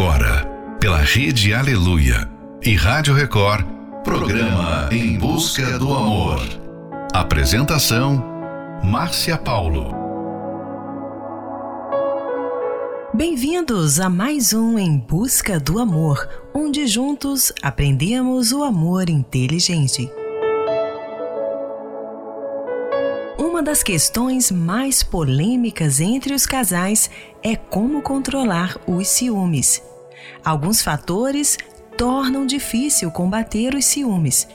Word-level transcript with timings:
agora, 0.00 0.46
pela 0.80 0.96
Rede 0.96 1.52
Aleluia 1.52 2.26
e 2.62 2.74
Rádio 2.74 3.12
Record, 3.12 3.66
programa 4.02 4.88
Em 4.90 5.18
Busca 5.18 5.78
do 5.78 5.92
Amor. 5.92 6.40
Apresentação: 7.12 8.24
Márcia 8.82 9.36
Paulo. 9.36 9.94
Bem-vindos 13.12 14.00
a 14.00 14.08
mais 14.08 14.54
um 14.54 14.78
Em 14.78 14.96
Busca 14.96 15.60
do 15.60 15.78
Amor, 15.78 16.26
onde 16.54 16.86
juntos 16.86 17.52
aprendemos 17.60 18.52
o 18.52 18.64
amor 18.64 19.10
inteligente. 19.10 20.10
Uma 23.38 23.62
das 23.62 23.82
questões 23.82 24.50
mais 24.50 25.02
polêmicas 25.02 26.00
entre 26.00 26.32
os 26.32 26.46
casais 26.46 27.10
é 27.42 27.54
como 27.54 28.00
controlar 28.00 28.78
os 28.86 29.06
ciúmes. 29.06 29.89
Alguns 30.44 30.82
fatores 30.82 31.56
tornam 31.96 32.46
difícil 32.46 33.10
combater 33.10 33.74
os 33.74 33.84
ciúmes, 33.84 34.48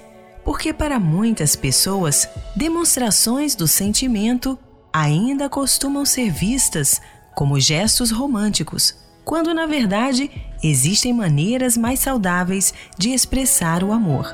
porque 0.43 0.73
para 0.73 0.99
muitas 0.99 1.55
pessoas, 1.55 2.27
demonstrações 2.55 3.55
do 3.55 3.67
sentimento 3.67 4.57
ainda 4.91 5.49
costumam 5.49 6.05
ser 6.05 6.31
vistas 6.31 7.01
como 7.35 7.59
gestos 7.59 8.11
românticos, 8.11 8.95
quando 9.23 9.53
na 9.53 9.65
verdade 9.65 10.31
existem 10.63 11.13
maneiras 11.13 11.75
mais 11.75 11.99
saudáveis 11.99 12.73
de 12.97 13.09
expressar 13.09 13.83
o 13.83 13.91
amor. 13.91 14.33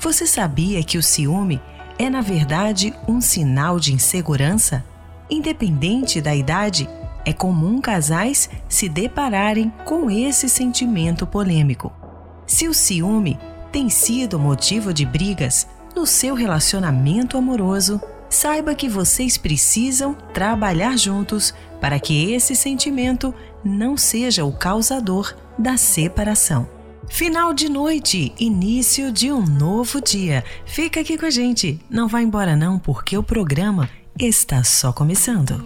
Você 0.00 0.26
sabia 0.26 0.82
que 0.82 0.98
o 0.98 1.02
ciúme 1.02 1.60
é, 1.98 2.10
na 2.10 2.20
verdade, 2.20 2.92
um 3.06 3.20
sinal 3.20 3.78
de 3.78 3.92
insegurança? 3.92 4.84
Independente 5.30 6.20
da 6.20 6.34
idade, 6.34 6.88
é 7.24 7.32
comum 7.32 7.80
casais 7.80 8.48
se 8.68 8.88
depararem 8.88 9.72
com 9.84 10.10
esse 10.10 10.48
sentimento 10.48 11.26
polêmico. 11.26 11.92
Se 12.46 12.68
o 12.68 12.74
ciúme 12.74 13.38
tem 13.70 13.88
sido 13.88 14.38
motivo 14.38 14.92
de 14.92 15.06
brigas 15.06 15.66
no 15.94 16.06
seu 16.06 16.34
relacionamento 16.34 17.36
amoroso, 17.36 18.00
saiba 18.28 18.74
que 18.74 18.88
vocês 18.88 19.36
precisam 19.36 20.14
trabalhar 20.32 20.96
juntos 20.96 21.54
para 21.80 21.98
que 21.98 22.32
esse 22.32 22.56
sentimento 22.56 23.34
não 23.64 23.96
seja 23.96 24.44
o 24.44 24.52
causador 24.52 25.34
da 25.58 25.76
separação. 25.76 26.68
Final 27.08 27.52
de 27.52 27.68
noite, 27.68 28.32
início 28.38 29.12
de 29.12 29.30
um 29.30 29.44
novo 29.44 30.00
dia. 30.00 30.42
Fica 30.64 31.00
aqui 31.00 31.18
com 31.18 31.26
a 31.26 31.30
gente. 31.30 31.78
Não 31.90 32.08
vá 32.08 32.22
embora 32.22 32.56
não, 32.56 32.78
porque 32.78 33.18
o 33.18 33.22
programa 33.22 33.88
está 34.18 34.64
só 34.64 34.92
começando. 34.92 35.62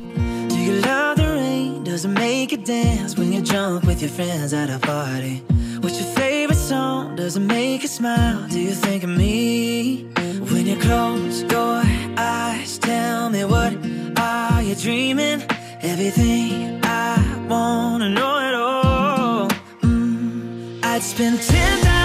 Does 1.97 2.05
it 2.05 2.08
make 2.08 2.52
you 2.52 2.58
dance 2.58 3.16
when 3.16 3.33
you 3.33 3.41
jump 3.41 3.86
with 3.86 4.02
your 4.02 4.11
friends 4.11 4.52
at 4.52 4.69
a 4.69 4.78
party? 4.78 5.42
What's 5.80 5.98
your 5.98 6.12
favorite 6.14 6.58
song? 6.58 7.16
Does 7.16 7.38
it 7.38 7.41
make 7.41 7.80
you 7.80 7.88
smile? 7.88 8.47
Do 8.48 8.61
you 8.61 8.72
think 8.72 9.03
of 9.03 9.08
me? 9.08 10.03
When 10.50 10.66
you 10.66 10.77
close 10.77 11.41
your 11.44 11.80
eyes, 12.19 12.77
tell 12.77 13.30
me 13.30 13.47
what 13.47 13.72
are 14.19 14.62
you 14.62 14.75
dreaming? 14.75 15.41
Everything 15.80 16.80
I 16.84 17.47
wanna 17.48 18.10
know 18.10 18.41
it 18.47 18.55
all. 18.55 19.48
Mm, 19.81 20.84
I'd 20.84 21.03
spend 21.03 21.41
10,000 21.41 21.95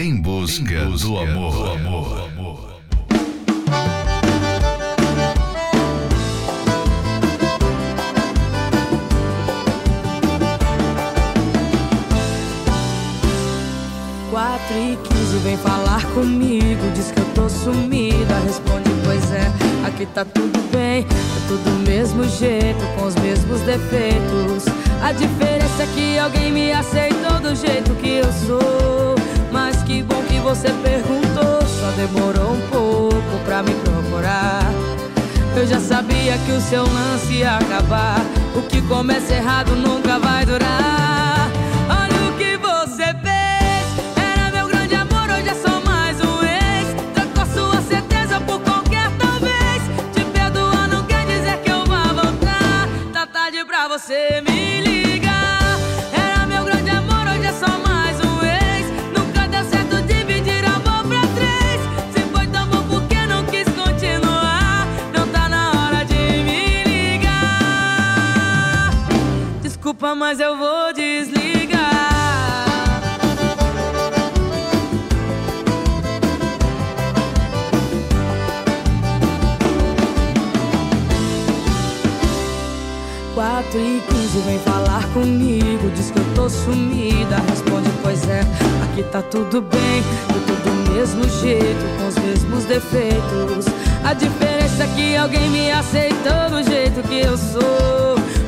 em 0.00 0.16
busca, 0.16 0.62
em 0.62 0.90
busca 0.90 1.08
do, 1.08 1.18
amor. 1.18 1.52
do 1.52 1.70
amor. 1.72 2.08
Do 2.08 2.22
amor. 2.22 2.70
Quatro 14.30 14.74
e 14.74 14.96
quinze 14.96 15.36
vem 15.44 15.56
falar 15.58 16.02
comigo, 16.14 16.90
diz 16.94 17.10
que 17.10 17.20
eu 17.20 17.26
tô 17.34 17.48
sumida, 17.50 18.38
responde 18.46 18.88
pois 19.04 19.30
é, 19.32 19.52
aqui 19.86 20.06
tá 20.06 20.24
tudo 20.24 20.58
bem, 20.70 21.02
tá 21.02 21.10
tudo 21.48 21.62
do 21.64 21.90
mesmo 21.90 22.24
jeito, 22.24 22.80
com 22.96 23.06
os 23.06 23.14
mesmos 23.16 23.60
defeitos. 23.62 24.64
A 25.02 25.12
diferença 25.12 25.82
é 25.82 25.86
que 25.94 26.18
alguém 26.18 26.52
me 26.52 26.72
aceitou 26.72 27.38
do 27.40 27.54
jeito 27.54 27.94
que 27.96 28.08
eu 28.08 28.32
sou. 28.46 29.09
Que 29.90 30.04
bom 30.04 30.22
que 30.22 30.38
você 30.38 30.68
perguntou, 30.84 31.66
só 31.66 31.90
demorou 31.96 32.52
um 32.52 32.60
pouco 32.68 33.44
pra 33.44 33.60
me 33.60 33.74
procurar. 33.74 34.62
Eu 35.56 35.66
já 35.66 35.80
sabia 35.80 36.38
que 36.46 36.52
o 36.52 36.60
seu 36.60 36.84
lance 36.84 37.32
ia 37.32 37.56
acabar. 37.56 38.20
O 38.54 38.62
que 38.62 38.80
começa 38.82 39.34
errado 39.34 39.74
nunca 39.74 40.20
vai 40.20 40.46
durar. 40.46 41.50
Olha 41.88 42.30
o 42.30 42.38
que 42.38 42.56
você 42.56 43.06
fez. 43.06 44.14
Era 44.16 44.52
meu 44.52 44.68
grande 44.68 44.94
amor, 44.94 45.28
hoje 45.28 45.48
é 45.48 45.54
só 45.54 45.80
mais 45.80 46.20
um 46.20 46.40
ex. 46.40 46.94
Trocou 47.12 47.46
sua 47.52 47.82
certeza 47.82 48.40
por 48.42 48.60
qualquer 48.60 49.10
talvez. 49.18 49.82
Te 50.14 50.24
perdoar 50.26 50.86
não 50.86 51.02
quer 51.02 51.26
dizer 51.26 51.58
que 51.64 51.70
eu 51.72 51.84
vá 51.84 52.12
voltar. 52.12 52.88
Tá 53.12 53.26
tarde 53.26 53.64
pra 53.64 53.88
você 53.88 54.40
me 54.40 54.82
ligar. 54.82 54.89
desculpa, 70.10 70.14
mas 70.14 70.40
eu 70.40 70.56
vou 70.56 70.92
desligar. 70.92 71.80
Quatro 83.34 83.78
e 83.78 84.02
quinze 84.08 84.38
vem 84.40 84.58
falar 84.60 85.04
comigo, 85.12 85.90
diz 85.94 86.10
que 86.10 86.18
eu 86.18 86.34
tô 86.34 86.48
sumida. 86.48 87.36
Responde, 87.48 87.88
pois 88.02 88.28
é, 88.28 88.40
aqui 88.84 89.02
tá 89.04 89.22
tudo 89.22 89.62
bem, 89.62 90.02
eu 90.34 90.40
tô 90.46 90.68
do 90.68 90.92
mesmo 90.92 91.28
jeito, 91.40 91.98
com 91.98 92.08
os 92.08 92.16
mesmos 92.16 92.64
defeitos. 92.64 93.66
A 94.04 94.14
diferença 94.14 94.84
é 94.84 94.86
que 94.94 95.16
alguém 95.16 95.48
me 95.50 95.70
aceitou 95.70 96.50
do 96.50 96.62
jeito 96.62 97.02
que 97.08 97.20
eu 97.20 97.36
sou. 97.36 98.39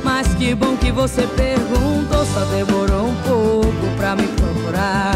Que 0.42 0.56
bom 0.56 0.76
que 0.76 0.90
você 0.90 1.22
perguntou, 1.36 2.26
só 2.26 2.44
demorou 2.46 3.06
um 3.06 3.14
pouco 3.22 3.96
pra 3.96 4.16
me 4.16 4.26
procurar. 4.26 5.14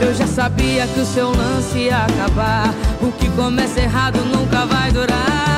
Eu 0.00 0.14
já 0.14 0.28
sabia 0.28 0.86
que 0.86 1.00
o 1.00 1.04
seu 1.04 1.32
lance 1.32 1.76
ia 1.76 2.04
acabar. 2.04 2.72
O 3.02 3.10
que 3.10 3.28
começa 3.30 3.80
errado 3.80 4.20
nunca 4.32 4.64
vai 4.64 4.92
durar. 4.92 5.57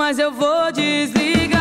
mas 0.00 0.18
eu 0.18 0.32
vou 0.32 0.72
desligar. 0.72 1.60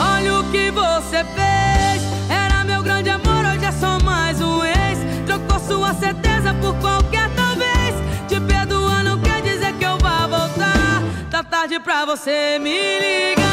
Olha 0.00 0.40
o 0.40 0.50
que 0.50 0.70
você 0.70 1.22
fez. 1.36 2.02
Era 2.30 2.64
meu 2.64 2.82
grande 2.82 3.10
amor, 3.10 3.44
hoje 3.44 3.62
é 3.62 3.72
só 3.72 3.98
mais 4.02 4.40
um 4.40 4.64
ex. 4.64 4.98
Trocou 5.26 5.60
sua 5.60 5.92
certeza 5.92 6.54
por 6.62 6.74
qualquer 6.76 7.28
talvez. 7.36 7.94
Te 8.26 8.40
perdoar 8.40 9.04
não 9.04 9.20
quer 9.20 9.42
dizer 9.42 9.74
que 9.74 9.84
eu 9.84 9.98
vá 9.98 10.26
voltar. 10.28 11.02
Tá 11.30 11.44
tarde 11.44 11.78
pra 11.78 12.06
você 12.06 12.58
me 12.58 12.70
ligar. 12.72 13.43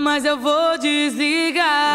mas 0.00 0.24
eu 0.24 0.38
vou 0.38 0.78
desligar. 0.78 1.94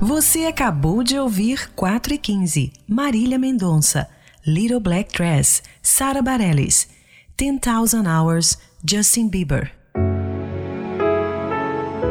Você 0.00 0.46
acabou 0.46 1.02
de 1.02 1.18
ouvir 1.18 1.70
4 1.74 2.14
e 2.14 2.18
15, 2.18 2.72
Marília 2.88 3.38
Mendonça, 3.38 4.08
Little 4.46 4.80
Black 4.80 5.16
Dress, 5.16 5.62
Sara 5.80 6.20
Bareilles, 6.20 6.88
10,000 7.36 8.04
Hours, 8.06 8.58
Justin 8.84 9.28
Bieber. 9.28 9.72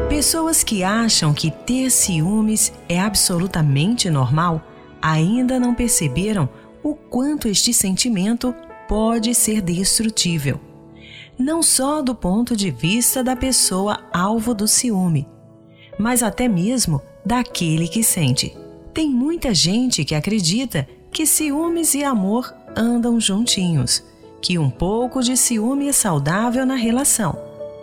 Pessoas 0.10 0.63
que 0.63 0.84
acham 0.84 1.34
que 1.34 1.51
ter 1.51 1.89
ciúmes 1.89 2.72
é 2.88 3.00
absolutamente 3.00 4.10
normal 4.10 4.62
ainda 5.01 5.60
não 5.60 5.74
perceberam 5.74 6.48
o 6.84 6.93
quanto 6.93 7.48
este 7.48 7.74
sentimento 7.74 8.53
pode 8.88 9.34
ser 9.34 9.62
destrutível. 9.62 10.71
Não 11.42 11.64
só 11.64 12.04
do 12.04 12.14
ponto 12.14 12.56
de 12.56 12.70
vista 12.70 13.24
da 13.24 13.36
pessoa 13.36 14.02
alvo 14.14 14.54
do 14.54 14.68
ciúme, 14.68 15.28
mas 15.98 16.22
até 16.22 16.48
mesmo 16.48 17.02
daquele 17.26 17.88
que 17.88 18.04
sente. 18.04 18.56
Tem 18.94 19.10
muita 19.10 19.52
gente 19.52 20.06
que 20.06 20.14
acredita 20.14 20.88
que 21.12 21.26
ciúmes 21.26 21.96
e 21.96 22.04
amor 22.04 22.54
andam 22.78 23.20
juntinhos, 23.20 24.04
que 24.40 24.60
um 24.60 24.70
pouco 24.70 25.24
de 25.24 25.36
ciúme 25.36 25.88
é 25.88 25.92
saudável 25.92 26.64
na 26.64 26.76
relação, 26.76 27.36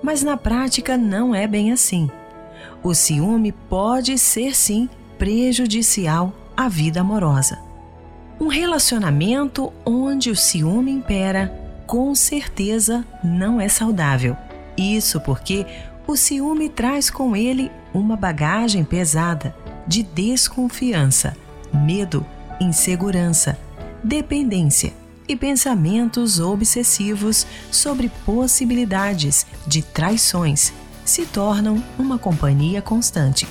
mas 0.05 0.23
na 0.23 0.37
prática 0.37 0.97
não 0.97 1.35
é 1.35 1.49
bem 1.49 1.73
assim. 1.73 2.09
O 2.81 2.95
ciúme 2.95 3.50
pode 3.50 4.17
ser 4.19 4.55
sim 4.55 4.88
prejudicial 5.19 6.33
à 6.57 6.69
vida 6.69 7.00
amorosa. 7.00 7.59
Um 8.41 8.47
relacionamento 8.47 9.73
onde 9.85 10.31
o 10.31 10.37
ciúme 10.37 10.93
impera, 10.93 11.67
com 11.88 12.14
certeza 12.14 13.02
não 13.25 13.59
é 13.59 13.66
saudável. 13.66 14.37
Isso 14.76 15.18
porque 15.23 15.66
o 16.07 16.14
ciúme 16.16 16.68
traz 16.68 17.09
com 17.09 17.35
ele 17.35 17.73
uma 17.95 18.14
bagagem 18.14 18.85
pesada 18.85 19.57
de 19.87 20.02
desconfiança, 20.02 21.35
medo, 21.73 22.25
insegurança, 22.61 23.59
dependência 24.04 24.92
e 25.26 25.35
pensamentos 25.35 26.38
obsessivos 26.38 27.47
sobre 27.71 28.11
possibilidades 28.26 29.47
de 29.66 29.80
traições 29.80 30.75
se 31.07 31.25
tornam 31.25 31.83
uma 31.99 32.18
companhia 32.18 32.83
constante. 32.83 33.49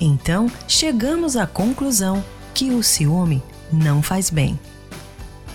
Então, 0.00 0.48
chegamos 0.68 1.36
à 1.36 1.48
conclusão 1.48 2.24
que 2.54 2.70
o 2.70 2.82
ciúme 2.82 3.42
não 3.72 4.00
faz 4.00 4.30
bem. 4.30 4.58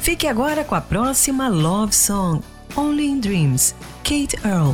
Fique 0.07 0.25
agora 0.25 0.63
com 0.63 0.73
a 0.73 0.79
próxima 0.79 1.49
love 1.49 1.93
song, 1.93 2.39
Only 2.77 3.07
in 3.07 3.19
Dreams, 3.19 3.75
Kate 4.05 4.37
Earl. 4.45 4.73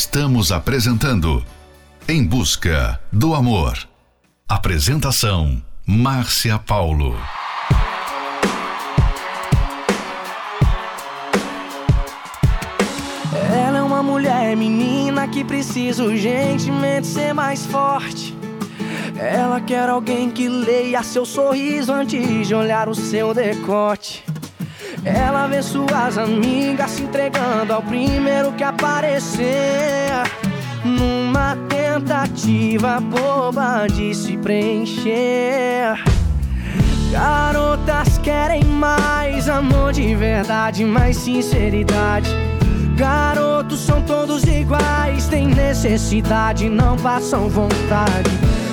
Estamos 0.00 0.52
apresentando 0.52 1.44
Em 2.08 2.24
Busca 2.24 3.00
do 3.12 3.34
Amor. 3.34 3.76
Apresentação: 4.48 5.60
Márcia 5.84 6.56
Paulo. 6.56 7.16
Ela 13.52 13.78
é 13.78 13.82
uma 13.82 14.00
mulher 14.00 14.56
menina 14.56 15.26
que 15.26 15.42
precisa 15.42 16.04
urgentemente 16.04 17.08
ser 17.08 17.34
mais 17.34 17.66
forte. 17.66 18.38
Ela 19.18 19.60
quer 19.60 19.88
alguém 19.88 20.30
que 20.30 20.48
leia 20.48 21.02
seu 21.02 21.26
sorriso 21.26 21.92
antes 21.92 22.46
de 22.46 22.54
olhar 22.54 22.88
o 22.88 22.94
seu 22.94 23.34
decote. 23.34 24.27
Ela 25.04 25.46
vê 25.46 25.62
suas 25.62 26.18
amigas 26.18 26.90
se 26.92 27.02
entregando 27.02 27.72
ao 27.72 27.82
primeiro 27.82 28.52
que 28.52 28.64
aparecer. 28.64 30.12
Numa 30.84 31.56
tentativa 31.68 33.00
boba 33.00 33.86
de 33.86 34.14
se 34.14 34.36
preencher. 34.36 35.96
Garotas 37.10 38.18
querem 38.18 38.64
mais 38.64 39.48
amor 39.48 39.92
de 39.92 40.14
verdade, 40.14 40.84
mais 40.84 41.16
sinceridade. 41.16 42.30
Garotos 42.96 43.80
são 43.80 44.02
todos 44.02 44.42
iguais, 44.44 45.26
têm 45.28 45.46
necessidade, 45.48 46.68
não 46.68 46.96
passam 46.96 47.48
vontade. 47.48 48.30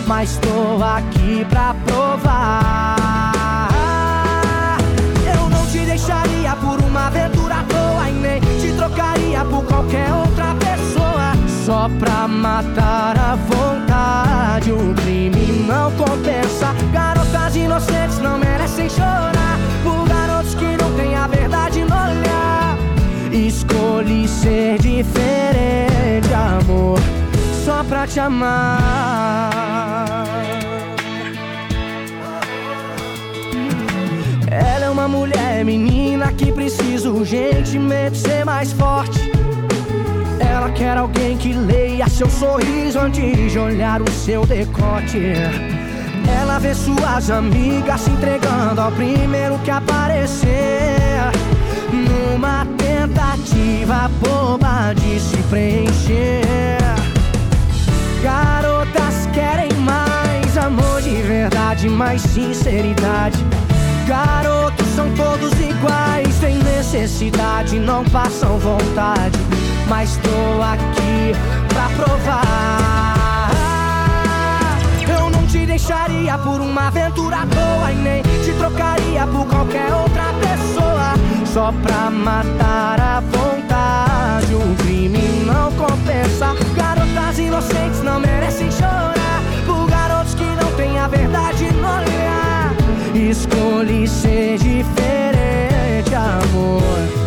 Mas 0.08 0.38
tô 0.38 0.84
aqui 0.84 1.46
pra 1.50 1.74
provar. 1.86 3.15
Deixaria 6.06 6.56
por 6.58 6.80
uma 6.82 7.08
aventura 7.08 7.56
à 7.56 7.64
toa 7.64 8.08
e 8.08 8.14
nem 8.14 8.40
te 8.40 8.72
trocaria 8.74 9.44
por 9.44 9.66
qualquer 9.66 10.14
outra 10.14 10.54
pessoa. 10.54 11.34
Só 11.66 11.90
pra 11.98 12.28
matar 12.28 13.18
a 13.18 13.36
vontade, 13.36 14.72
o 14.72 14.94
crime 14.94 15.66
não 15.68 15.92
compensa. 15.94 16.76
Garotas 16.94 17.56
inocentes 17.56 18.20
não 18.20 18.38
merecem 18.38 18.88
chorar 18.88 19.58
por 19.84 20.08
garotos 20.08 20.54
que 20.54 20.78
não 20.78 20.96
têm 20.96 21.16
a 21.16 21.26
verdade 21.26 21.80
no 21.80 21.96
olhar. 21.96 22.78
Escolhi 23.32 24.28
ser 24.28 24.78
diferente, 24.78 26.32
amor, 26.32 27.00
só 27.66 27.84
pra 27.84 28.06
te 28.06 28.20
amar. 28.20 29.50
Ela 34.52 34.86
é 34.86 34.90
uma 34.92 35.08
mulher 35.08 35.66
menina 35.66 35.95
que 36.76 36.84
precisa 36.84 37.10
urgentemente 37.10 38.18
ser 38.18 38.46
mais 38.46 38.72
forte. 38.74 39.32
Ela 40.40 40.70
quer 40.72 40.98
alguém 40.98 41.38
que 41.38 41.54
leia 41.54 42.08
seu 42.08 42.30
sorriso 42.30 43.00
antes 43.00 43.52
de 43.52 43.60
olhar 43.60 44.02
o 44.02 44.12
seu 44.12 44.46
decote. 44.46 45.34
Ela 46.40 46.60
vê 46.60 46.74
suas 46.74 47.30
amigas 47.30 48.02
se 48.02 48.10
entregando 48.12 48.82
ao 48.82 48.92
primeiro 48.92 49.58
que 49.60 49.72
aparecer. 49.72 50.50
Numa 51.92 52.66
tentativa 52.78 54.10
boba 54.20 54.94
de 54.94 55.20
se 55.20 55.38
preencher. 55.50 56.80
Garotas 58.22 59.28
querem 59.34 59.72
mais 59.80 60.58
amor 60.58 61.02
de 61.02 61.22
verdade, 61.22 61.88
mais 61.88 62.22
sinceridade. 62.22 63.38
Garotos 64.08 64.85
são 64.96 65.12
todos 65.12 65.52
iguais, 65.60 66.40
têm 66.40 66.58
necessidade, 66.60 67.78
não 67.78 68.04
passam 68.06 68.58
vontade. 68.58 69.38
Mas 69.88 70.18
tô 70.18 70.62
aqui 70.62 71.34
pra 71.68 71.90
provar. 71.90 73.52
Eu 75.08 75.30
não 75.30 75.46
te 75.46 75.66
deixaria 75.66 76.38
por 76.38 76.62
uma 76.62 76.88
aventura 76.88 77.42
à 77.42 77.46
toa 77.46 77.92
e 77.92 77.96
nem 77.96 78.22
te 78.24 78.54
trocaria 78.58 79.28
por 79.28 79.46
qualquer 79.48 79.94
outra 79.94 80.34
pessoa. 80.40 81.14
Só 81.46 81.74
pra 81.84 82.10
matar 82.10 83.00
a 83.00 83.20
vontade, 83.20 84.56
o 84.56 84.76
crime 84.78 85.44
não 85.46 85.72
compensa. 85.74 86.56
Garotas 86.76 87.38
inocentes 87.38 88.02
não 88.02 88.20
merecem 88.20 88.72
chorar 88.72 89.15
Escolhi 93.30 94.08
ser 94.08 94.60
diferente, 94.60 96.14
amor. 96.14 97.25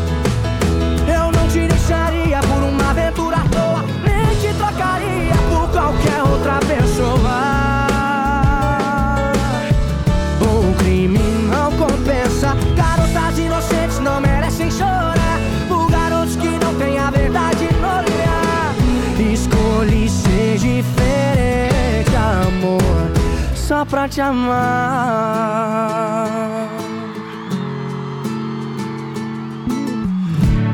Pra 23.89 24.09
te 24.09 24.21
amar. 24.21 24.59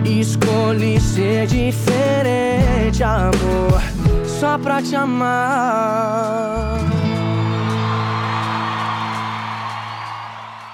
Escolhi 0.04 1.00
ser 1.00 1.46
diferente, 1.46 3.02
amor, 3.02 3.80
só 4.26 4.58
pra 4.58 4.82
te 4.82 4.96
amar. 4.96 6.78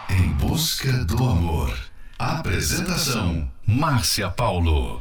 Em 0.09 0.33
Busca 0.33 0.93
do 1.05 1.17
Amor. 1.25 1.77
Apresentação: 2.19 3.51
Márcia 3.67 4.29
Paulo. 4.31 5.01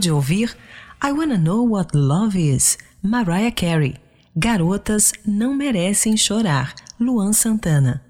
De 0.00 0.10
ouvir 0.10 0.56
I 1.04 1.12
Wanna 1.12 1.36
Know 1.36 1.68
What 1.68 1.94
Love 1.94 2.40
Is, 2.40 2.78
Mariah 3.02 3.52
Carey. 3.52 3.96
Garotas 4.34 5.12
não 5.26 5.54
merecem 5.54 6.16
chorar, 6.16 6.74
Luan 6.98 7.32
Santana. 7.32 8.02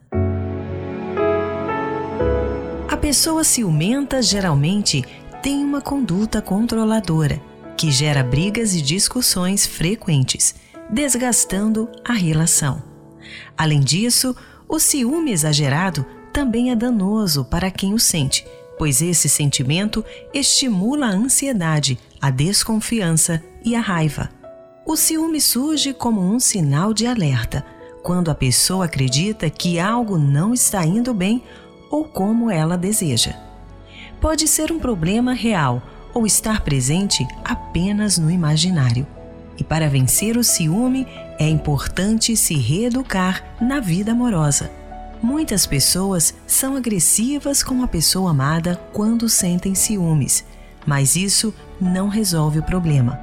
A 2.89 2.97
pessoa 2.97 3.43
ciumenta 3.43 4.23
geralmente 4.23 5.05
tem 5.43 5.65
uma 5.65 5.81
conduta 5.81 6.41
controladora, 6.41 7.43
que 7.77 7.91
gera 7.91 8.23
brigas 8.23 8.75
e 8.75 8.83
discussões 8.83 9.67
frequentes, 9.67 10.55
desgastando 10.89 11.89
a 12.05 12.13
relação. 12.13 12.83
Além 13.57 13.81
disso, 13.81 14.37
o 14.69 14.79
ciúme 14.79 15.33
exagerado 15.33 16.07
também 16.33 16.71
é 16.71 16.77
danoso 16.77 17.45
para 17.45 17.71
quem 17.71 17.95
o 17.95 17.99
sente, 17.99 18.47
pois 18.81 19.03
esse 19.03 19.29
sentimento 19.29 20.03
estimula 20.33 21.05
a 21.05 21.11
ansiedade, 21.11 21.99
a 22.19 22.31
desconfiança 22.31 23.45
e 23.63 23.77
a 23.77 23.81
raiva. 23.81 24.31
O 24.87 24.97
ciúme 24.97 25.39
surge 25.39 25.93
como 25.93 26.23
um 26.23 26.41
sinal 26.41 26.95
de 26.95 27.07
alerta, 27.07 27.63
quando 28.03 28.31
a 28.31 28.35
pessoa 28.35 28.87
acredita 28.87 29.51
que 29.51 29.79
algo 29.79 30.17
não 30.17 30.55
está 30.55 30.83
indo 30.83 31.13
bem 31.13 31.43
ou 31.91 32.07
como 32.07 32.51
ela 32.51 32.79
deseja. 32.79 33.35
Pode 34.19 34.49
ser 34.49 34.73
um 34.73 34.79
problema 34.79 35.35
real 35.35 35.83
ou 36.15 36.27
estar 36.27 36.63
presente 36.63 37.29
apenas 37.45 38.17
no 38.17 38.31
imaginário. 38.31 39.07
E 39.59 39.63
para 39.63 39.91
vencer 39.91 40.39
o 40.39 40.43
ciúme, 40.43 41.07
é 41.39 41.47
importante 41.47 42.35
se 42.35 42.55
reeducar 42.55 43.45
na 43.61 43.79
vida 43.79 44.13
amorosa. 44.13 44.80
Muitas 45.23 45.67
pessoas 45.67 46.35
são 46.47 46.77
agressivas 46.77 47.63
com 47.63 47.83
a 47.83 47.89
pessoa 47.89 48.31
amada 48.31 48.77
quando 48.93 49.29
sentem 49.29 49.75
ciúmes, 49.75 50.45
mas 50.87 51.15
isso 51.17 51.55
não 51.81 52.09
resolve 52.09 52.59
o 52.59 52.63
problema. 52.63 53.21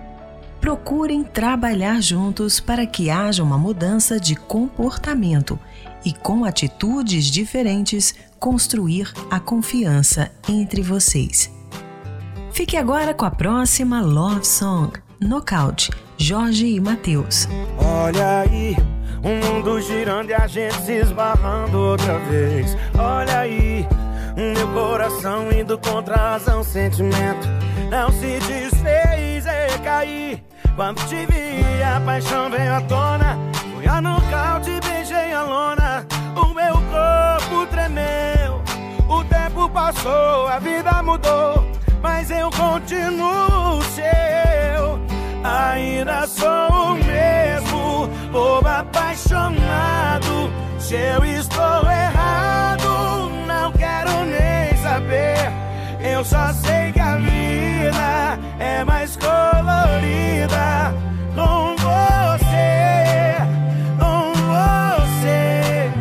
Procurem 0.62 1.24
trabalhar 1.24 2.02
juntos 2.02 2.60
para 2.60 2.86
que 2.86 3.10
haja 3.10 3.44
uma 3.44 3.58
mudança 3.58 4.20
de 4.20 4.36
comportamento 4.36 5.60
e, 6.06 6.14
com 6.14 6.46
atitudes 6.46 7.26
diferentes, 7.26 8.16
construir 8.40 9.12
a 9.30 9.40
confiança 9.40 10.32
entre 10.48 10.82
vocês. 10.82 11.52
Fique 12.52 12.78
agora 12.78 13.14
com 13.14 13.26
a 13.26 13.32
próxima 13.32 14.02
Love 14.02 14.46
Song, 14.46 14.92
Knockout, 15.20 15.92
Jorge 16.18 16.68
e 16.68 16.80
Matheus. 16.80 17.48
Olha 17.78 18.40
aí, 18.40 18.76
o 19.24 19.30
mundo 19.30 19.82
girando 19.82 20.30
e 20.30 20.34
a 20.34 20.48
gente 20.48 20.76
se 20.82 20.94
esbarrando 20.94 21.78
outra 21.78 22.18
vez. 22.20 22.78
Olha 22.98 23.40
aí, 23.40 23.88
meu 24.36 24.68
coração 24.70 25.52
indo 25.52 25.78
contra 25.78 26.16
a 26.16 26.32
razão, 26.32 26.64
sentimento 26.64 27.48
não 27.90 28.12
se 28.12 28.40
desfez 28.40 29.46
e 29.46 29.80
caí. 29.84 30.44
Quando 30.76 31.00
te 31.08 31.26
vi, 31.26 31.84
a 31.84 32.00
paixão 32.02 32.50
veio 32.50 32.74
à 32.74 32.82
tona. 32.82 33.38
Fui 33.74 33.88
a 33.88 34.02
nocaute, 34.02 34.80
beijei 34.86 35.34
a 35.34 35.44
lona. 35.44 36.06
O 36.36 36.54
meu 36.54 36.74
corpo 36.74 37.66
tremeu. 37.68 38.62
O 39.10 39.24
tempo 39.24 39.70
passou, 39.70 40.48
a 40.48 40.60
vida 40.60 41.02
mudou. 41.02 41.66
Mas 42.02 42.30
eu 42.30 42.50
continuo 42.52 43.82
seu. 43.96 45.00
Ainda 45.44 46.28
sou 46.28 46.92
o 46.92 46.96
mesmo, 46.96 47.67
bobo 48.28 48.68
apaixonado. 48.68 50.52
Se 50.80 50.96
eu 50.96 51.24
estou 51.26 51.82
errado, 51.90 53.30
não 53.48 53.72
quero 53.72 54.26
nem 54.26 54.76
saber. 54.82 55.52
Eu 56.00 56.24
só 56.24 56.54
sei 56.54 56.92
que 56.92 57.00
a 57.00 57.16
vida 57.18 58.40
é 58.60 58.84
mais 58.84 59.18
colorida 59.18 60.94
com 61.36 61.76
você, 61.76 63.36
com 64.00 64.34
você. 64.34 65.92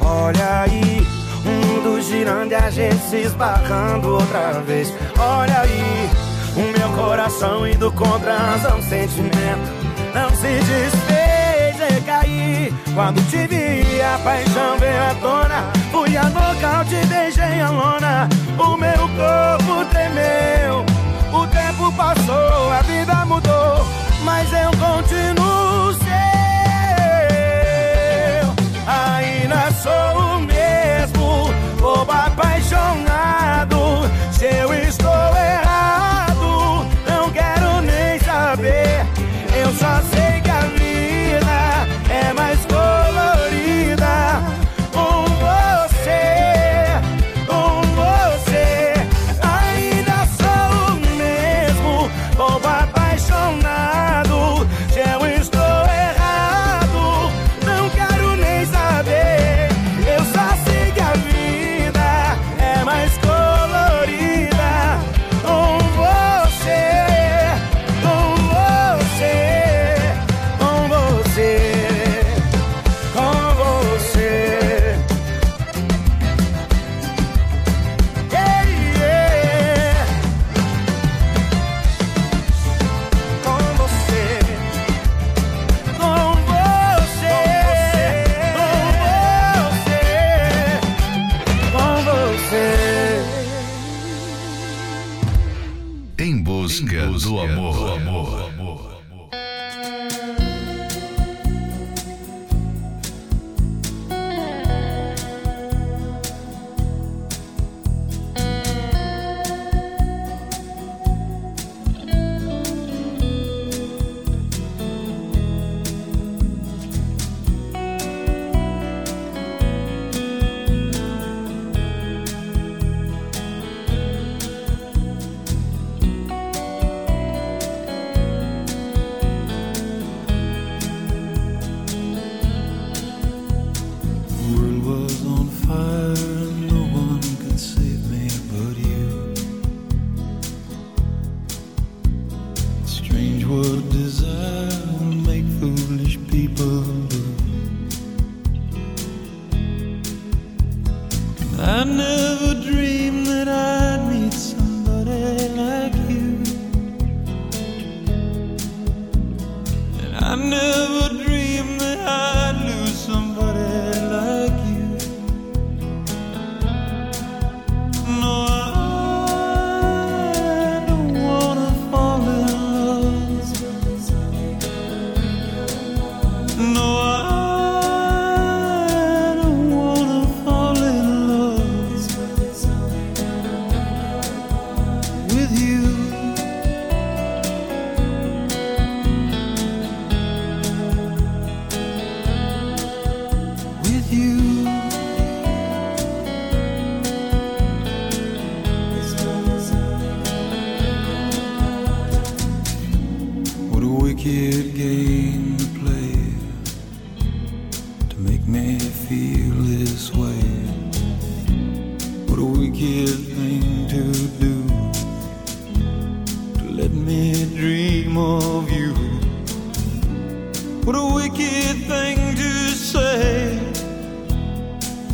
Olha 0.00 0.62
aí, 0.62 0.93
mundo 1.84 2.00
girando 2.00 2.52
e 2.52 2.54
a 2.54 2.70
gente 2.70 2.98
se 3.08 3.16
esbarrando 3.18 4.14
outra 4.14 4.60
vez. 4.60 4.92
Olha 5.18 5.60
aí, 5.60 6.10
o 6.56 6.78
meu 6.78 6.88
coração 6.96 7.66
indo 7.66 7.92
contra 7.92 8.34
a 8.34 8.38
razão, 8.38 8.82
sentimento 8.82 9.84
não 10.14 10.30
se 10.30 10.58
desfez 10.64 12.02
caí. 12.06 12.72
Quando 12.94 13.20
te 13.30 13.46
vi, 13.46 14.00
a 14.00 14.18
paixão 14.18 14.78
veio 14.78 15.02
à 15.02 15.14
tona. 15.14 15.72
Fui 15.90 16.16
a 16.16 16.24
nocaute, 16.24 17.06
beijei 17.06 17.60
a 17.60 17.70
lona. 17.70 18.28
O 18.58 18.76
meu 18.76 19.08
corpo 19.16 19.84
tremeu. 19.90 20.84
O 21.32 21.46
tempo 21.48 21.92
passou, 21.92 22.72
a 22.72 22.82
vida 22.82 23.24
mudou, 23.26 23.84
mas 24.22 24.52
eu 24.52 24.70
continuo 24.70 26.03
apaixonado. 32.10 33.76
Se 34.32 34.46
eu 34.46 34.72
estou 34.74 35.43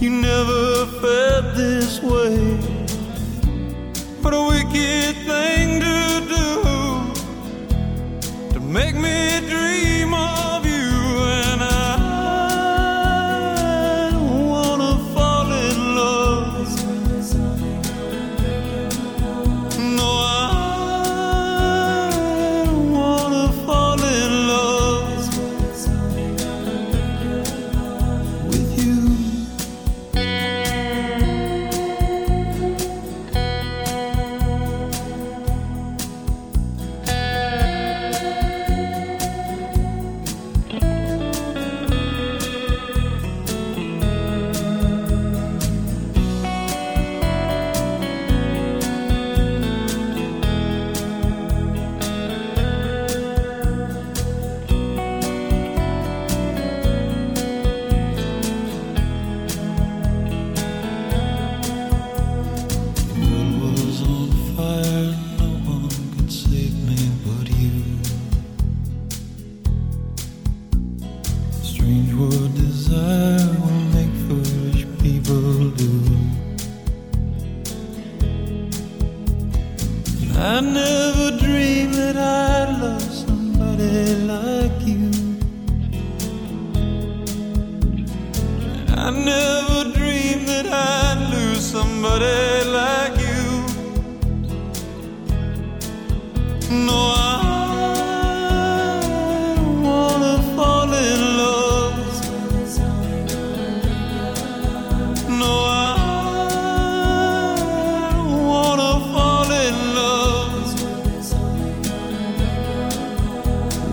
You 0.01 0.09
never 0.09 0.87
felt 1.03 1.55
this 1.55 2.01
way. 2.01 2.57
What 4.23 4.33
a 4.33 4.47
wicked 4.49 5.15
thing. 5.27 5.60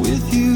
with 0.10 0.34
you. 0.34 0.47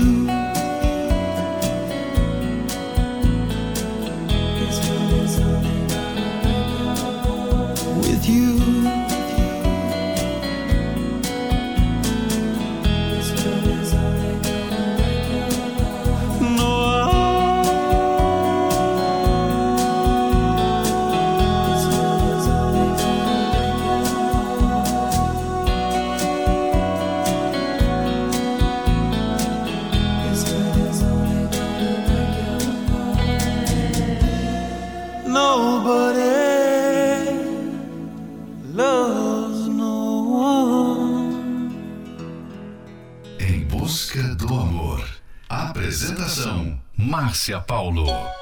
Márcia 47.41 47.59
Paulo. 47.65 48.40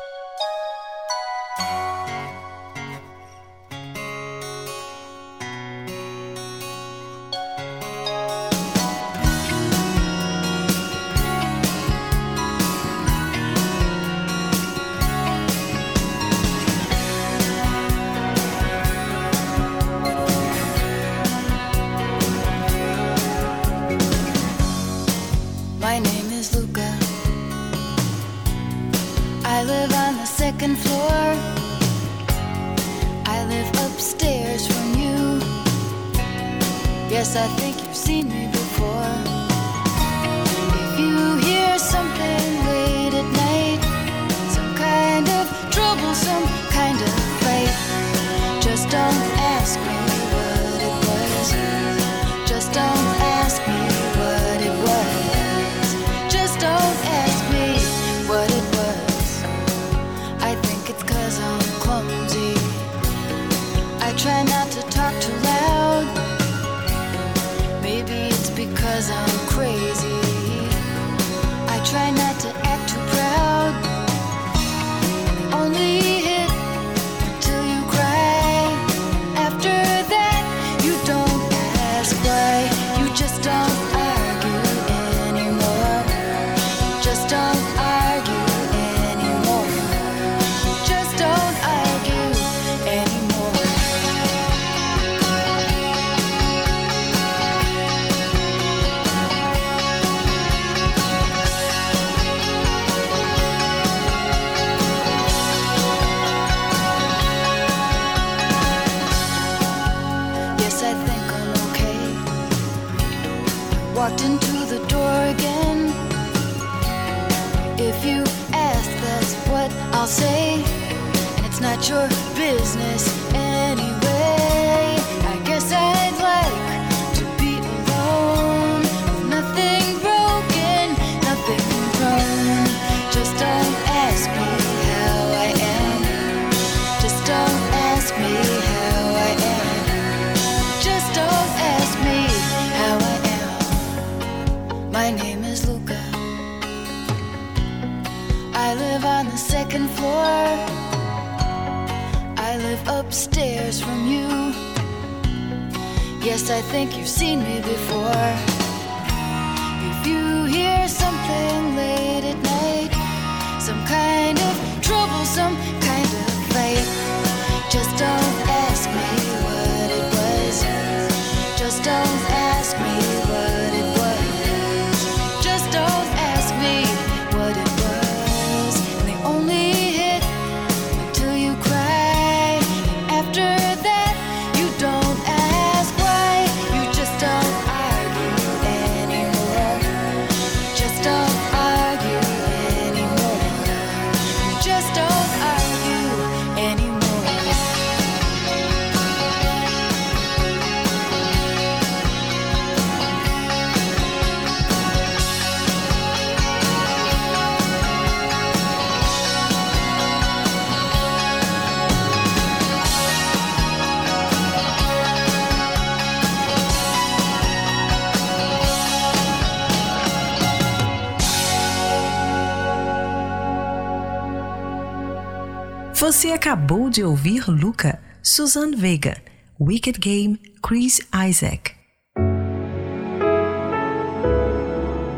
Acabou 226.40 226.90
de 226.90 227.04
ouvir 227.04 227.50
Luca, 227.50 228.00
Susan 228.24 228.72
Vega, 228.72 229.18
Wicked 229.60 230.00
Game, 230.00 230.40
Chris 230.64 231.02
Isaac. 231.28 231.74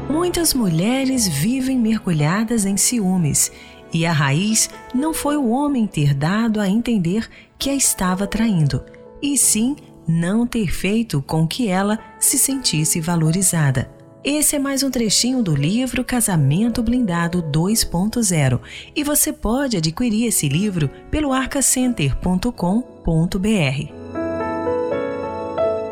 Muitas 0.09 0.55
mulheres 0.55 1.27
vivem 1.27 1.77
mergulhadas 1.77 2.65
em 2.65 2.75
ciúmes 2.75 3.51
e 3.93 4.03
a 4.03 4.11
raiz 4.11 4.67
não 4.95 5.13
foi 5.13 5.37
o 5.37 5.49
homem 5.49 5.85
ter 5.85 6.15
dado 6.15 6.59
a 6.59 6.67
entender 6.67 7.29
que 7.55 7.69
a 7.69 7.75
estava 7.75 8.25
traindo, 8.25 8.83
e 9.21 9.37
sim 9.37 9.75
não 10.07 10.47
ter 10.47 10.71
feito 10.71 11.21
com 11.21 11.47
que 11.47 11.67
ela 11.67 11.99
se 12.19 12.39
sentisse 12.39 12.99
valorizada. 12.99 14.00
Esse 14.23 14.55
é 14.55 14.59
mais 14.59 14.83
um 14.83 14.91
trechinho 14.91 15.41
do 15.41 15.55
livro 15.55 16.03
Casamento 16.03 16.83
Blindado 16.83 17.41
2.0 17.41 18.59
e 18.95 19.03
você 19.03 19.33
pode 19.33 19.77
adquirir 19.77 20.27
esse 20.27 20.47
livro 20.47 20.91
pelo 21.09 21.33
arcacenter.com.br. 21.33 22.51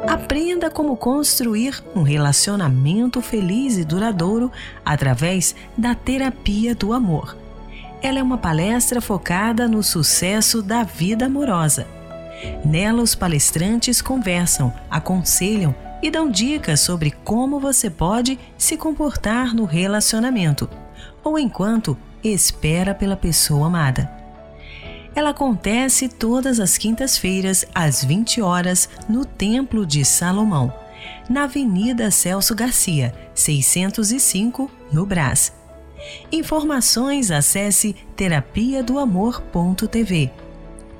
Aprenda 0.07 0.69
como 0.69 0.95
construir 0.95 1.83
um 1.95 2.03
relacionamento 2.03 3.19
feliz 3.19 3.79
e 3.79 3.83
duradouro 3.83 4.51
através 4.85 5.55
da 5.75 5.95
terapia 5.95 6.75
do 6.75 6.93
amor. 6.93 7.35
Ela 7.99 8.19
é 8.19 8.23
uma 8.23 8.37
palestra 8.37 9.01
focada 9.01 9.67
no 9.67 9.81
sucesso 9.81 10.61
da 10.61 10.83
vida 10.83 11.25
amorosa. 11.25 11.87
Nela, 12.63 13.01
os 13.01 13.15
palestrantes 13.15 14.03
conversam, 14.03 14.71
aconselham 14.87 15.73
e 16.01 16.09
dão 16.09 16.29
dicas 16.29 16.79
sobre 16.79 17.11
como 17.11 17.59
você 17.59 17.89
pode 17.89 18.39
se 18.57 18.77
comportar 18.77 19.53
no 19.53 19.65
relacionamento 19.65 20.69
ou 21.23 21.37
enquanto 21.37 21.97
espera 22.23 22.93
pela 22.93 23.15
pessoa 23.15 23.67
amada. 23.67 24.09
Ela 25.15 25.31
acontece 25.31 26.07
todas 26.07 26.59
as 26.59 26.77
quintas-feiras, 26.77 27.65
às 27.73 28.03
20 28.03 28.41
horas, 28.41 28.87
no 29.07 29.25
Templo 29.25 29.85
de 29.85 30.05
Salomão, 30.05 30.73
na 31.29 31.43
Avenida 31.43 32.11
Celso 32.11 32.55
Garcia, 32.55 33.13
605, 33.33 34.71
no 34.91 35.05
Brás. 35.05 35.51
Informações 36.31 37.31
acesse 37.31 37.95
terapia 38.15 38.81
do 38.81 38.97
amor.tv. 38.97 40.31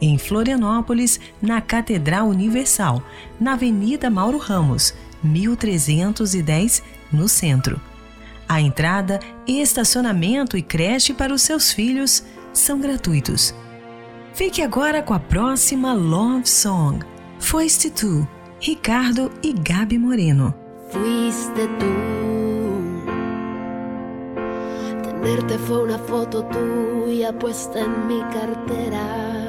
Em 0.02 0.18
Florianópolis, 0.18 1.20
na 1.42 1.60
Catedral 1.62 2.28
Universal, 2.28 3.04
na 3.40 3.54
Avenida 3.54 4.10
Mauro 4.10 4.38
Ramos, 4.38 4.94
1310, 5.24 6.82
no 7.12 7.28
centro. 7.28 7.80
A 8.48 8.62
entrada, 8.62 9.20
estacionamento 9.48 10.58
e 10.58 10.62
creche 10.62 11.14
para 11.14 11.34
os 11.34 11.42
seus 11.42 11.72
filhos 11.72 12.24
são 12.54 12.80
gratuitos. 12.80 13.54
Fique 14.34 14.62
agora 14.62 15.04
com 15.04 15.14
a 15.14 15.20
próxima 15.20 15.94
Love 15.94 16.48
Song. 16.48 17.06
Foiste 17.40 17.90
tu, 17.90 18.28
Ricardo 18.60 19.32
e 19.44 19.54
Gabi 19.54 19.98
Moreno. 19.98 20.54
Fuiste 20.90 21.68
tú. 21.78 22.10
Tenerte 25.04 25.58
fue 25.60 25.84
una 25.84 26.00
foto 26.00 26.44
tuya 26.46 27.32
puesta 27.38 27.80
en 27.82 28.08
mi 28.08 28.20
cartera. 28.34 29.49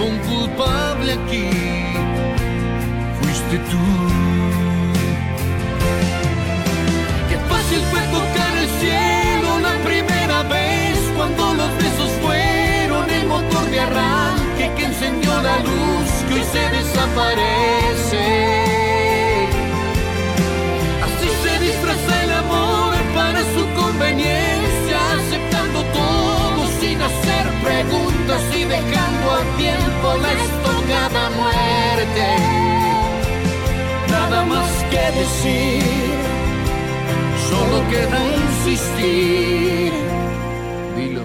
un 0.00 0.18
culpable 0.18 1.12
aquí, 1.12 1.50
fuiste 3.20 3.58
tú. 3.70 3.84
Qué 7.28 7.36
fácil 7.50 7.80
fue 7.90 8.00
tocar 8.18 8.56
el 8.58 8.68
cielo 8.80 9.60
la 9.60 9.74
primera 9.84 10.42
vez 10.44 10.98
cuando 11.16 11.54
los 11.54 11.70
besos 11.78 12.10
fueron 12.22 13.08
el 13.10 13.26
motor 13.26 13.70
de 13.70 13.80
arranque 13.80 14.70
que 14.76 14.84
encendió 14.84 15.30
la 15.42 15.58
luz 15.58 16.08
que 16.28 16.34
hoy 16.34 16.44
se 16.52 16.64
desaparece. 16.76 18.24
Así 21.06 21.28
se 21.42 21.64
disfraza 21.64 22.24
el 22.24 22.32
amor 22.32 22.94
para 23.14 23.40
su 23.54 23.62
conveniencia, 23.80 24.98
aceptando 25.18 25.82
todo 25.84 26.66
sin 26.80 27.00
hacer 27.00 27.44
preguntas 27.62 28.42
y 28.56 28.64
dejando 28.64 29.03
la 30.18 30.32
estocada 30.32 31.30
muerte. 31.30 32.26
Nada 34.10 34.44
más 34.44 34.70
que 34.90 35.04
decir, 35.20 35.82
solo 37.48 37.76
queda 37.90 38.18
insistir. 38.42 39.92
Dilo. 40.96 41.22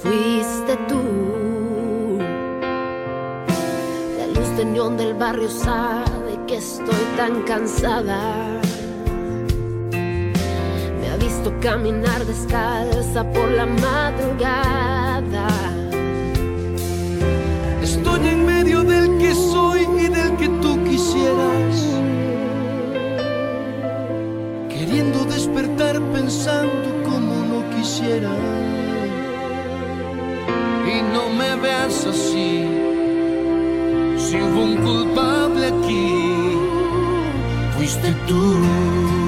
Fuiste 0.00 0.76
tú. 0.88 1.02
La 4.18 4.26
luz 4.34 4.56
de 4.56 4.64
neón 4.64 4.96
del 4.96 5.14
barrio 5.14 5.48
sabe 5.48 6.38
que 6.46 6.56
estoy 6.56 7.04
tan 7.16 7.42
cansada. 7.42 8.60
Me 11.00 11.10
ha 11.10 11.16
visto 11.16 11.52
caminar 11.60 12.24
descalza 12.24 13.24
por 13.32 13.50
la 13.50 13.66
madrugada. 13.66 15.46
Del 18.94 19.18
que 19.18 19.34
soy 19.34 19.80
y 20.04 20.08
del 20.08 20.36
que 20.36 20.48
tú 20.62 20.72
quisieras. 20.84 21.74
Queriendo 24.68 25.24
despertar 25.24 26.00
pensando 26.16 26.88
como 27.08 27.34
no 27.50 27.58
quisiera. 27.74 28.34
Y 30.92 30.96
no 31.14 31.24
me 31.38 31.50
veas 31.64 32.06
así. 32.06 32.52
Si 34.24 34.36
hubo 34.44 34.60
un 34.68 34.76
culpable 34.88 35.66
aquí, 35.66 36.58
fuiste 37.76 38.10
tú. 38.28 39.23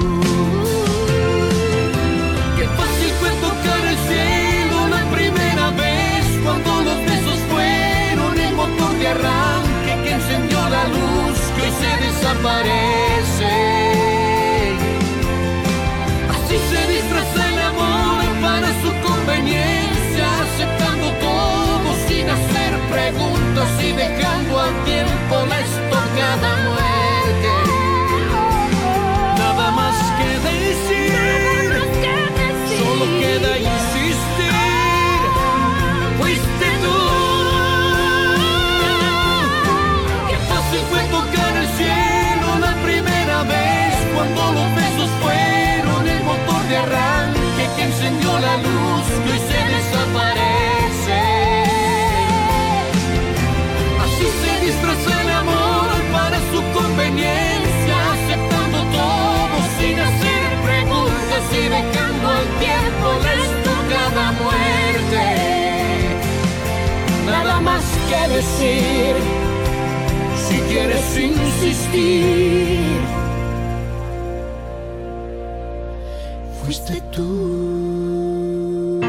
Se 11.79 11.91
desaparece. 12.05 13.55
Así 16.33 16.57
se 16.71 16.81
disfraza 16.93 17.49
el 17.53 17.59
amor 17.71 18.23
para 18.41 18.67
su 18.81 18.91
conveniencia, 19.07 20.25
aceptando 20.45 21.07
todo 21.27 21.89
sin 22.07 22.29
hacer 22.29 22.71
preguntas 22.91 23.69
y 23.83 23.91
dejando 23.93 24.59
al 24.59 24.83
tiempo 24.85 25.35
la 25.49 25.59
estocada 25.59 26.55
muerte. 26.63 26.86
Decir, 68.37 69.15
si 70.47 70.57
quieres 70.69 71.17
insistir, 71.17 73.01
fuiste 76.61 77.01
tú. 77.11 78.99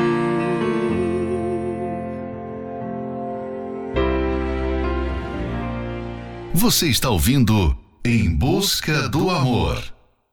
Você 6.54 6.88
está 6.88 7.10
ouvindo 7.10 7.76
Em 8.04 8.34
Busca 8.34 9.08
do 9.10 9.28
Amor. 9.30 9.82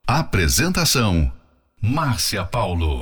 Apresentação: 0.08 1.32
Márcia 1.82 2.46
Paulo. 2.46 3.02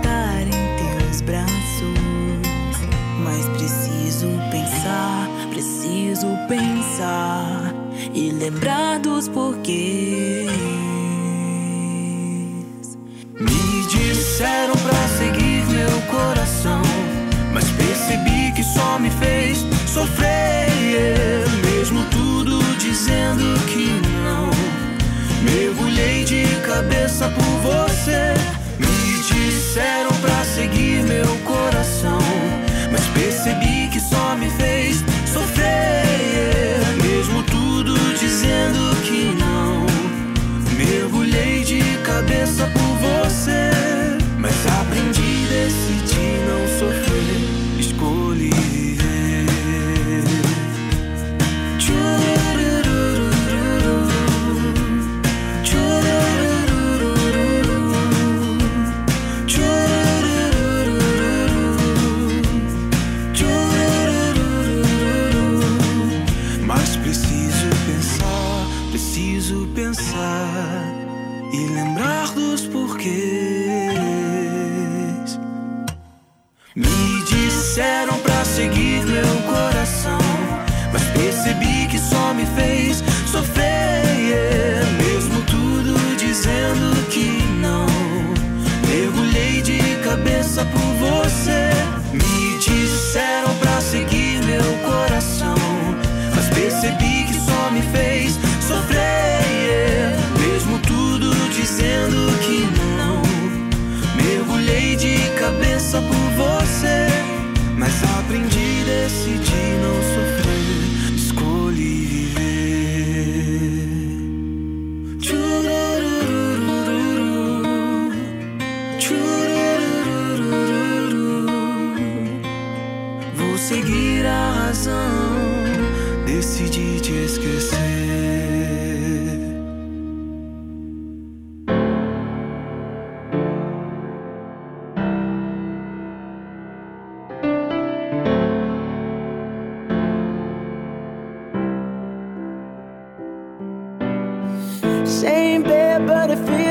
pensar, 4.81 5.27
preciso 5.51 6.27
pensar 6.47 7.73
e 8.13 8.31
lembrar 8.31 8.99
dos 8.99 9.27
porquês. 9.27 10.49
Me 13.39 13.87
disseram 13.89 14.73
pra 14.73 15.07
seguir 15.19 15.65
meu 15.67 16.01
coração, 16.09 16.81
mas 17.53 17.65
percebi 17.71 18.51
que 18.55 18.63
só 18.63 18.97
me 18.97 19.11
fez 19.11 19.59
sofrer. 19.87 20.60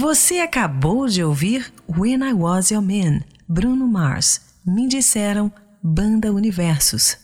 Você 0.00 0.38
acabou 0.38 1.08
de 1.08 1.24
ouvir 1.24 1.72
When 1.88 2.22
I 2.22 2.32
Was 2.32 2.70
Your 2.70 2.80
Man, 2.80 3.20
Bruno 3.48 3.88
Mars. 3.88 4.40
Me 4.64 4.86
disseram 4.86 5.50
Banda 5.82 6.32
Universos. 6.32 7.16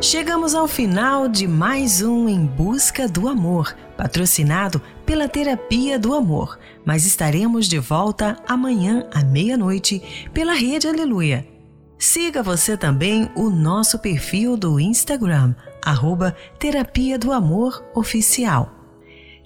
Chegamos 0.00 0.54
ao 0.54 0.66
final 0.66 1.28
de 1.28 1.46
mais 1.46 2.00
um 2.00 2.30
Em 2.30 2.46
Busca 2.46 3.06
do 3.06 3.28
Amor, 3.28 3.76
patrocinado 3.94 4.80
pela 5.04 5.28
Terapia 5.28 5.98
do 5.98 6.14
Amor. 6.14 6.58
Mas 6.82 7.04
estaremos 7.04 7.68
de 7.68 7.78
volta 7.78 8.38
amanhã 8.48 9.06
à 9.12 9.22
meia-noite 9.22 10.02
pela 10.32 10.54
Rede 10.54 10.88
Aleluia. 10.88 11.46
Siga 11.98 12.42
você 12.42 12.74
também 12.74 13.30
o 13.36 13.50
nosso 13.50 13.98
perfil 13.98 14.56
do 14.56 14.80
Instagram, 14.80 15.54
arroba 15.84 16.34
Terapia 16.58 17.18
do 17.18 17.32
Amor 17.32 17.84
Oficial. 17.94 18.75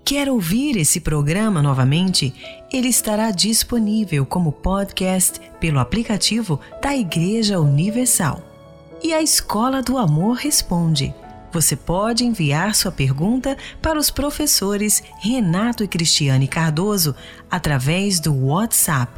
Quer 0.05 0.29
ouvir 0.29 0.77
esse 0.77 1.01
programa 1.01 1.63
novamente? 1.63 2.35
Ele 2.73 2.89
estará 2.89 3.31
disponível 3.31 4.27
como 4.27 4.51
podcast 4.51 5.41
pelo 5.61 5.79
aplicativo 5.79 6.59
da 6.83 6.97
Igreja 6.97 7.61
Universal. 7.61 8.43
E 9.03 9.15
a 9.15 9.23
Escola 9.23 9.83
do 9.83 9.97
Amor 9.97 10.37
responde. 10.37 11.15
Você 11.53 11.75
pode 11.75 12.25
enviar 12.25 12.75
sua 12.75 12.93
pergunta 12.93 13.57
para 13.83 13.99
os 13.99 14.11
professores 14.11 15.03
Renato 15.19 15.83
e 15.83 15.89
Cristiane 15.89 16.47
Cardoso 16.47 17.15
através 17.51 18.21
do 18.21 18.47
WhatsApp 18.47 19.13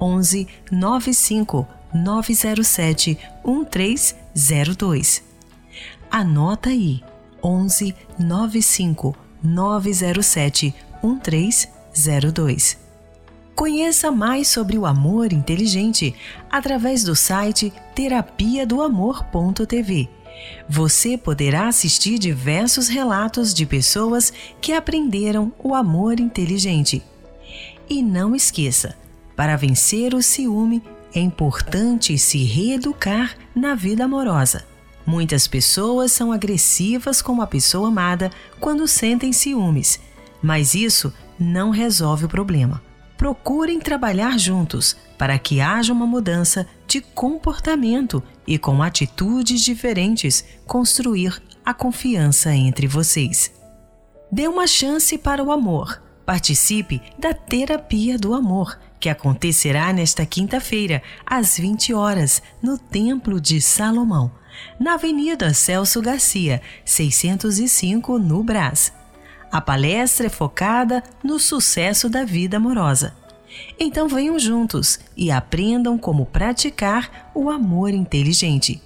11 0.00 0.46
95 0.70 1.66
907 1.94 3.18
1302. 3.44 5.24
Anota 6.10 6.70
aí 6.70 7.02
11 7.42 7.94
95 8.18 9.21
907 9.42 10.74
1302. 11.02 12.78
Conheça 13.54 14.10
mais 14.10 14.48
sobre 14.48 14.78
o 14.78 14.86
amor 14.86 15.32
inteligente 15.32 16.14
através 16.50 17.04
do 17.04 17.14
site 17.14 17.72
terapia 17.94 18.66
do 18.66 18.80
amor.tv. 18.80 20.08
Você 20.68 21.18
poderá 21.18 21.68
assistir 21.68 22.18
diversos 22.18 22.88
relatos 22.88 23.52
de 23.52 23.66
pessoas 23.66 24.32
que 24.60 24.72
aprenderam 24.72 25.52
o 25.58 25.74
amor 25.74 26.18
inteligente. 26.18 27.02
E 27.88 28.02
não 28.02 28.34
esqueça, 28.34 28.96
para 29.36 29.56
vencer 29.56 30.14
o 30.14 30.22
ciúme 30.22 30.82
é 31.14 31.20
importante 31.20 32.16
se 32.16 32.42
reeducar 32.44 33.36
na 33.54 33.74
vida 33.74 34.04
amorosa. 34.04 34.71
Muitas 35.06 35.46
pessoas 35.46 36.12
são 36.12 36.32
agressivas 36.32 37.20
com 37.20 37.42
a 37.42 37.46
pessoa 37.46 37.88
amada 37.88 38.30
quando 38.60 38.86
sentem 38.86 39.32
ciúmes, 39.32 40.00
mas 40.42 40.74
isso 40.74 41.12
não 41.38 41.70
resolve 41.70 42.26
o 42.26 42.28
problema. 42.28 42.82
Procurem 43.16 43.78
trabalhar 43.78 44.38
juntos 44.38 44.96
para 45.16 45.38
que 45.38 45.60
haja 45.60 45.92
uma 45.92 46.06
mudança 46.06 46.66
de 46.86 47.00
comportamento 47.00 48.22
e, 48.46 48.58
com 48.58 48.82
atitudes 48.82 49.60
diferentes, 49.60 50.44
construir 50.66 51.40
a 51.64 51.72
confiança 51.72 52.54
entre 52.54 52.88
vocês. 52.88 53.52
Dê 54.30 54.48
uma 54.48 54.66
chance 54.66 55.16
para 55.18 55.42
o 55.42 55.52
amor. 55.52 56.02
Participe 56.24 57.02
da 57.18 57.34
Terapia 57.34 58.18
do 58.18 58.34
Amor, 58.34 58.78
que 58.98 59.08
acontecerá 59.08 59.92
nesta 59.92 60.24
quinta-feira, 60.24 61.02
às 61.26 61.58
20 61.58 61.92
horas, 61.92 62.42
no 62.62 62.78
Templo 62.78 63.40
de 63.40 63.60
Salomão, 63.60 64.30
na 64.78 64.94
Avenida 64.94 65.52
Celso 65.54 66.00
Garcia, 66.00 66.60
605, 66.84 68.18
no 68.18 68.42
Brás. 68.42 68.92
A 69.50 69.60
palestra 69.60 70.26
é 70.26 70.30
focada 70.30 71.02
no 71.22 71.38
sucesso 71.38 72.08
da 72.08 72.24
vida 72.24 72.56
amorosa. 72.56 73.14
Então 73.78 74.08
venham 74.08 74.38
juntos 74.38 74.98
e 75.16 75.30
aprendam 75.30 75.98
como 75.98 76.24
praticar 76.24 77.30
o 77.34 77.50
amor 77.50 77.90
inteligente. 77.90 78.80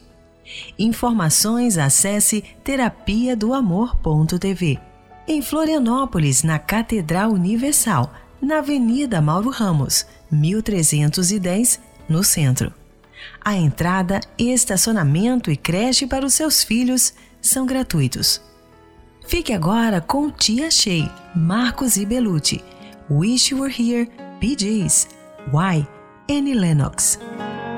Informações 0.79 1.79
acesse 1.79 2.43
terapia 2.63 3.37
do 3.37 3.53
amor.tv. 3.53 4.79
Em 5.29 5.43
Florianópolis, 5.43 6.43
na 6.43 6.59
Catedral 6.59 7.31
Universal, 7.31 8.13
na 8.41 8.59
Avenida 8.59 9.21
Mauro 9.21 9.51
Ramos, 9.51 10.07
1310, 10.31 11.81
no 12.09 12.23
centro. 12.23 12.73
A 13.45 13.57
entrada, 13.57 14.21
estacionamento 14.39 15.51
e 15.51 15.57
creche 15.57 16.07
para 16.07 16.27
os 16.27 16.35
seus 16.35 16.63
filhos 16.63 17.15
são 17.41 17.67
gratuitos. 17.67 18.41
Fique 19.27 19.53
agora 19.53 20.01
com 20.01 20.31
Tia 20.31 20.71
Shea, 20.71 21.11
Marcos 21.35 21.97
e 21.97 22.07
Belucci. 22.07 22.63
Wish 23.11 23.53
You 23.53 23.61
Were 23.61 23.73
Here, 23.73 24.09
PJs. 24.41 25.09
Why? 25.53 25.87
Annie 26.29 26.55
Lennox. 26.55 27.19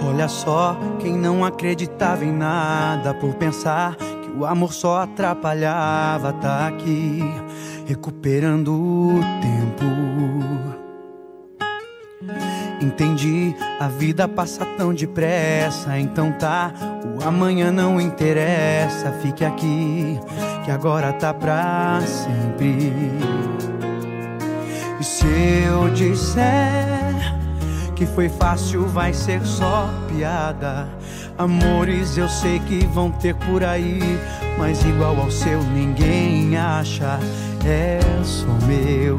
Olha 0.06 0.28
só, 0.28 0.78
quem 1.00 1.16
não 1.16 1.44
acreditava 1.44 2.24
em 2.24 2.32
nada 2.32 3.12
por 3.14 3.34
pensar 3.34 3.96
que 3.96 4.30
o 4.30 4.46
amor 4.46 4.72
só 4.72 5.02
atrapalhava, 5.02 6.32
tá 6.34 6.68
aqui, 6.68 7.20
recuperando 7.86 8.72
o 8.72 9.20
tempo. 9.42 10.47
Entendi, 12.88 13.54
a 13.78 13.86
vida 13.86 14.26
passa 14.26 14.64
tão 14.64 14.94
depressa, 14.94 15.98
então 15.98 16.32
tá, 16.32 16.72
o 17.04 17.22
amanhã 17.22 17.70
não 17.70 18.00
interessa, 18.00 19.12
fique 19.20 19.44
aqui, 19.44 20.18
que 20.64 20.70
agora 20.70 21.12
tá 21.12 21.34
pra 21.34 22.00
sempre. 22.00 22.90
E 24.98 25.04
se 25.04 25.26
eu 25.66 25.90
disser 25.90 27.14
que 27.94 28.06
foi 28.06 28.30
fácil, 28.30 28.86
vai 28.86 29.12
ser 29.12 29.44
só 29.44 29.86
piada. 30.08 30.88
Amores 31.36 32.16
eu 32.16 32.28
sei 32.28 32.58
que 32.60 32.86
vão 32.86 33.10
ter 33.10 33.34
por 33.34 33.62
aí, 33.62 34.00
mas 34.56 34.82
igual 34.82 35.20
ao 35.20 35.30
seu 35.30 35.62
ninguém 35.62 36.56
acha, 36.56 37.20
é 37.66 38.00
só 38.24 38.48
meu. 38.66 39.18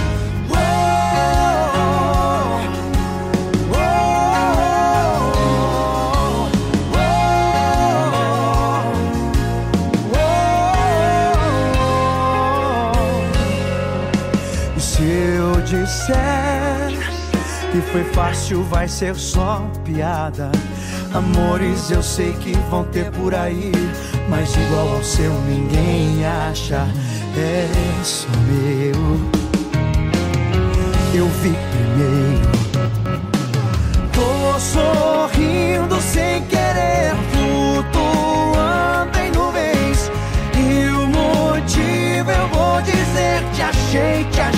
Foi 17.91 18.03
fácil, 18.05 18.63
vai 18.63 18.87
ser 18.87 19.15
só 19.15 19.61
piada. 19.83 20.49
Amores 21.13 21.91
eu 21.91 22.01
sei 22.01 22.31
que 22.33 22.53
vão 22.69 22.85
ter 22.85 23.11
por 23.11 23.35
aí, 23.35 23.71
mas 24.29 24.55
igual 24.55 24.95
ao 24.95 25.03
seu 25.03 25.31
ninguém 25.41 26.25
acha, 26.25 26.87
é 27.35 27.67
só 28.03 28.29
meu. 28.47 29.19
Eu 31.13 31.27
vi 31.27 31.53
primeiro. 31.71 32.51
Tô 34.13 34.59
sorrindo 34.59 35.99
sem 36.01 36.41
querer, 36.43 37.13
flutuando 37.33 39.19
em 39.19 39.31
nuvens. 39.31 40.09
E 40.55 40.87
o 40.91 41.07
motivo 41.07 42.31
eu 42.31 42.47
vou 42.47 42.81
dizer: 42.83 43.43
te 43.53 43.61
achei, 43.61 44.23
te 44.31 44.39
achei, 44.39 44.50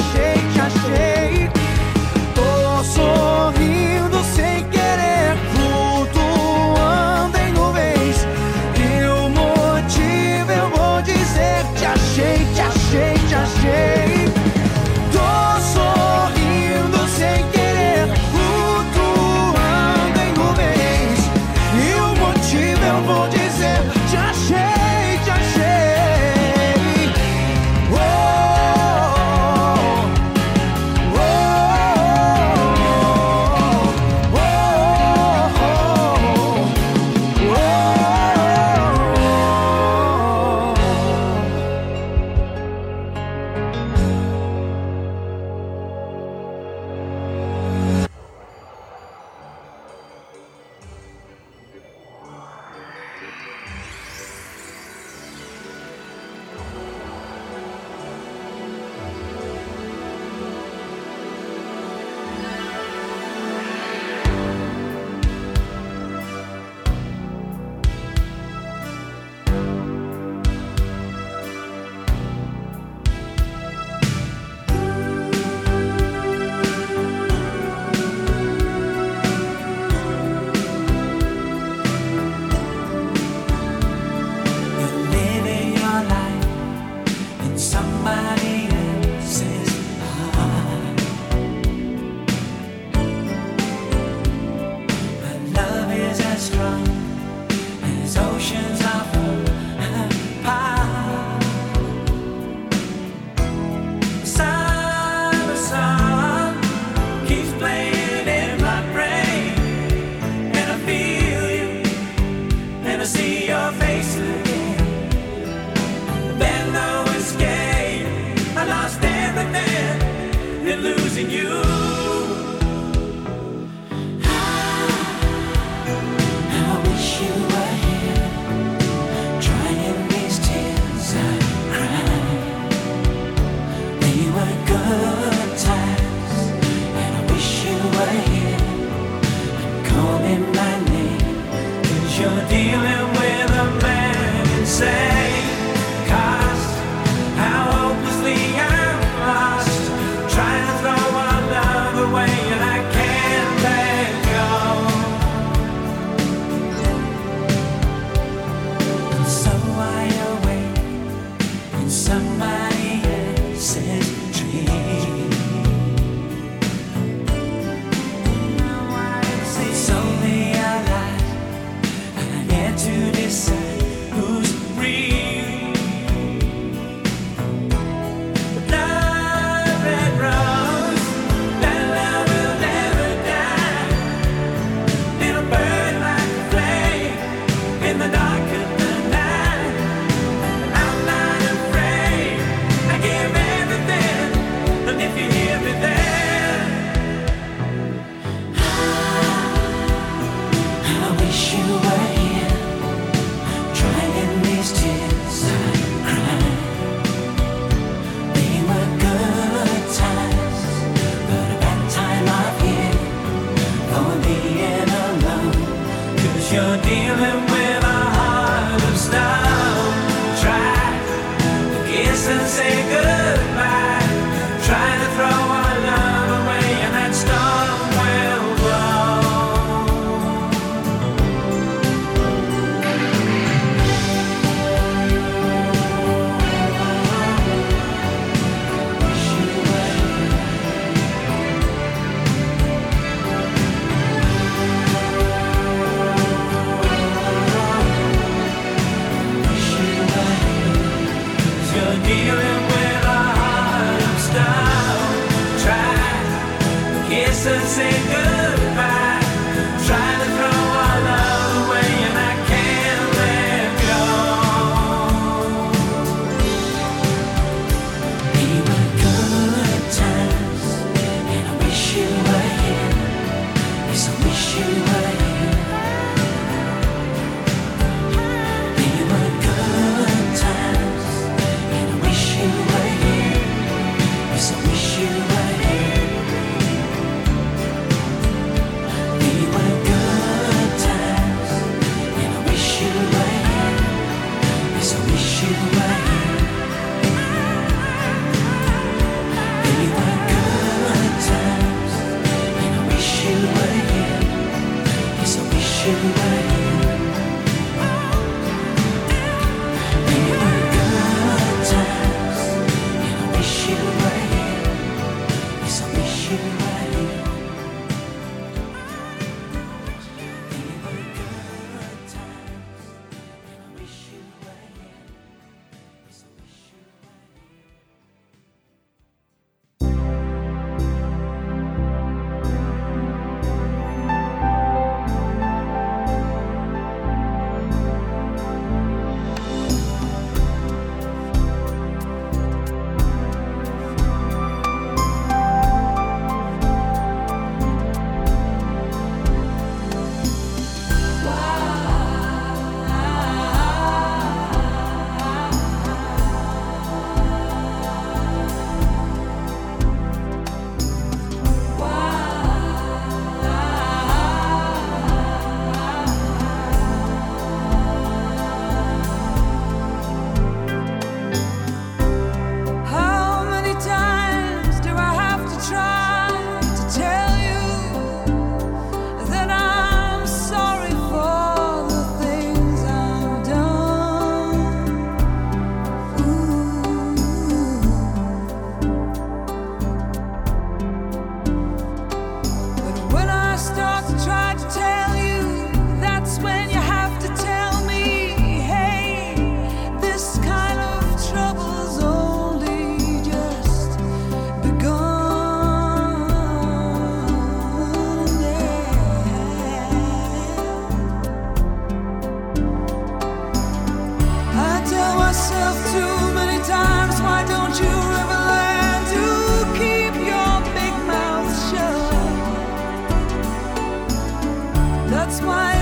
that's 425.26 425.42
why 425.42 425.73